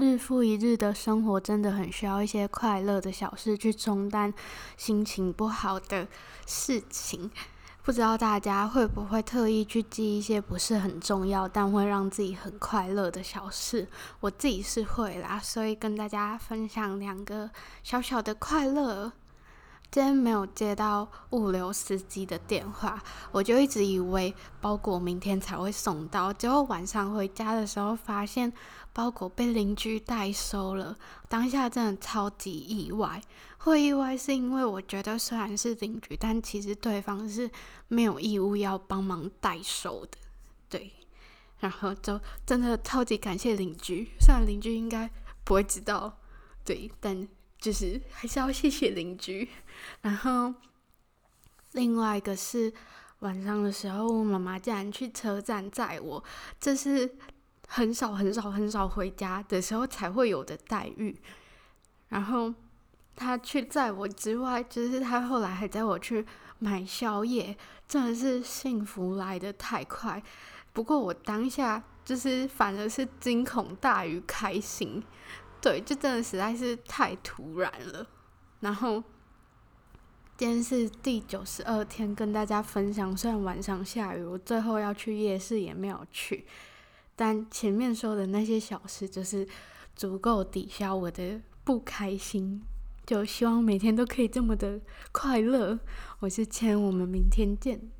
[0.00, 4.32] 日复一日的生活真的很需要一些快乐的小事去冲淡
[4.76, 6.08] 心情不好的
[6.46, 7.30] 事情。
[7.82, 13.88] 不知道大家会不会特意去记一些不是很重要，但会让自己很快乐的小事？
[14.20, 17.50] 我自己是会啦，所以跟大家分享两个
[17.82, 19.12] 小小的快乐。
[19.90, 23.02] 今天没有接到物流司机的电话，
[23.32, 26.32] 我就一直以为包裹明天才会送到。
[26.32, 28.52] 结果晚上回家的时候，发现
[28.92, 30.96] 包裹被邻居代收了。
[31.28, 33.20] 当下真的超级意外，
[33.58, 37.50] 会意外是因为我觉得虽然是邻居，但其实对方是
[37.88, 40.18] 没有义务要帮忙代收的。
[40.68, 40.92] 对，
[41.58, 45.10] 然后就真的超级感谢邻居，虽然邻居应该
[45.42, 46.16] 不会知道，
[46.64, 47.26] 对，但。
[47.60, 49.48] 就是还是要谢谢邻居，
[50.00, 50.54] 然后
[51.72, 52.72] 另外一个是
[53.18, 56.24] 晚上的时候，我妈妈竟然去车站载我，
[56.58, 57.16] 这是
[57.68, 61.14] 很少很少很少回家的时候才会有的待遇。
[62.08, 62.52] 然后
[63.14, 66.24] 她去载我之外，就是她后来还载我去
[66.58, 67.56] 买宵夜，
[67.86, 70.22] 真的是幸福来得太快。
[70.72, 75.02] 不过我当下就是反而是惊恐大于开心。
[75.60, 78.06] 对，就真的实在是太突然了。
[78.60, 79.02] 然后
[80.36, 83.14] 今天是第九十二天，跟大家分享。
[83.16, 86.46] 虽然晚上下雨，我最后要去夜市也没有去，
[87.14, 89.46] 但前面说的那些小事，就是
[89.94, 92.62] 足够抵消我的不开心。
[93.04, 94.80] 就希望每天都可以这么的
[95.12, 95.78] 快乐。
[96.20, 97.90] 我是千，我们明天见。